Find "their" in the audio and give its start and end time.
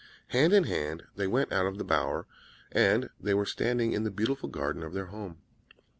4.93-5.05